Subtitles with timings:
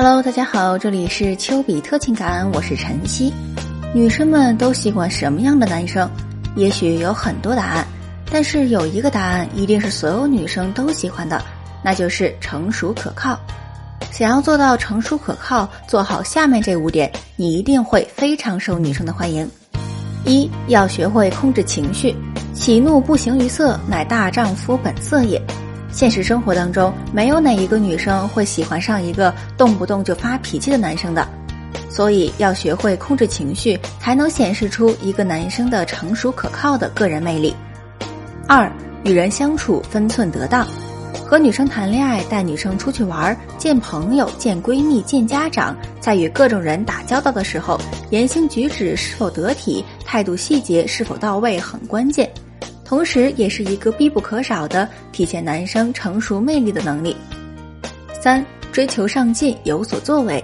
[0.00, 3.34] Hello，大家好，这里是丘比特情感，我是晨曦。
[3.92, 6.08] 女生们都喜欢什么样的男生？
[6.54, 7.84] 也许有很多答案，
[8.30, 11.42] 但是有一个答案一定是所有女生都喜欢的，
[11.82, 13.36] 那就是成熟可靠。
[14.12, 19.50] 想要做到成熟可靠，做好下面这五点，你一定会非常受女生的欢迎。
[20.24, 22.14] 一要学会控制情绪，
[22.54, 25.42] 喜怒不形于色，乃大丈夫本色也。
[25.90, 31.26] 现实生活当中，没有哪一个女生会喜欢上一个动不动就发脾气的男生的，
[31.90, 37.54] 所以要学会控制情绪，才能显示出一个男生的成熟可靠的个人魅力。
[38.46, 38.70] 二
[39.04, 40.66] 与人相处分寸得当。
[41.26, 52.30] 和女生谈恋爱，带女生出去玩，见朋友、见闺蜜、见家长，在与各种人打交道的时候，言行举止是否得体，态度细节是否到位，很关键，
[52.88, 57.14] 同时也是一个必不可少的体现男生成熟魅力的能力。
[58.18, 58.42] 三、
[58.72, 60.42] 追求上进，有所作为。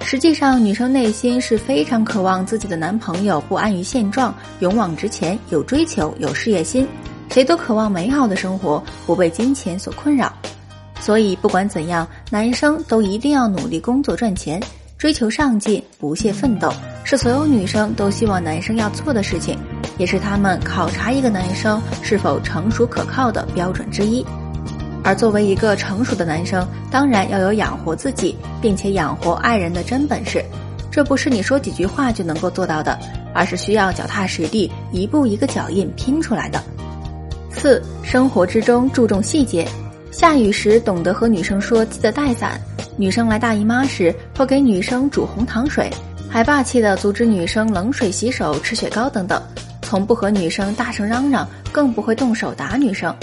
[0.00, 6.88] 实际上，女生内心是非常渴望自己的男朋友不安于现状，勇往直前，有追求，有事业心。
[7.28, 10.32] 谁都渴望美好的生活，不被金钱所困扰，
[10.98, 14.58] 所以不管怎样，男生都一定要努力工作赚钱，
[14.96, 16.72] 追求上进，不懈奋斗，
[17.04, 19.58] 是所有女生都希望男生要做的事情，
[19.98, 24.24] 也是他们考察一个男生是否成熟可靠的标准之一。
[25.04, 30.44] 而作为一个成熟的男生，当然要有养活自己并且养活爱人的真本事，
[30.92, 32.96] 这不是你说几句话就能够做到的，
[33.34, 36.62] 而是需要脚踏实地，一步一个脚印拼出来的。
[37.50, 39.66] 四生活之中注重细节，
[40.12, 42.60] 下雨时懂得和女生说记得带伞，
[42.96, 45.90] 女生来大姨妈时会给女生煮红糖水，
[46.30, 49.42] 还霸气的阻止女生冷水洗手、吃雪糕等等，
[49.92, 53.14] 从不和女生大声嚷嚷，更不会动手打女生。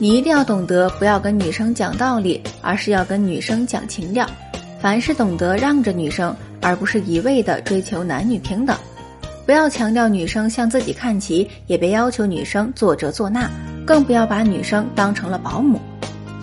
[0.00, 4.28] 你一定要懂得，不要跟女生讲道理，而是要跟女生讲情调，
[4.80, 8.76] 凡事懂得让着女生，而不是一味的追求男女平等。
[9.46, 13.48] 不要强调女生向自己看齐，也别要求女生做这做那，
[13.86, 15.80] 更不要把女生当成了保姆。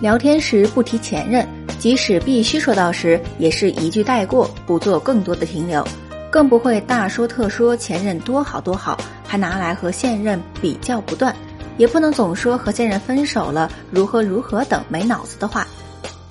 [0.00, 1.46] 聊天时不提前任，
[1.78, 5.86] 即使必须说到时，也是一句带过，不做更多的停留。
[6.30, 8.96] 更不会大说特说前任多好多好，
[9.26, 11.34] 还拿来和现任比较不断。
[11.76, 15.66] 也不能总说和现任分手了如何如何等没脑子的话。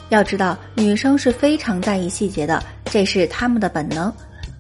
[0.10, 4.12] 要知道，女生是非常在意细节的，这是她们的本能。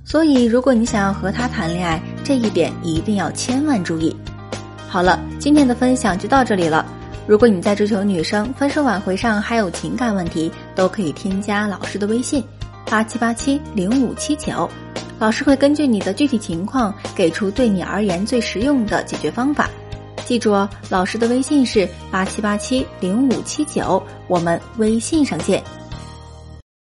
[0.03, 4.15] 所以，如果你想要和她谈恋爱，这一点一定要千万注意。
[4.87, 6.85] 好了，今天的分享就到这里了。
[7.27, 12.43] 如果你在追求女生、分手挽回上还有情感问题，都可以添加老师的微信：
[12.89, 14.67] 八七八七零五七九，
[15.19, 19.69] 老师会根据你的具体情况给出对你而言最实用的解决方法。
[20.25, 25.61] 记住哦，老师的微信是八七八七零五七九，我们微信上见。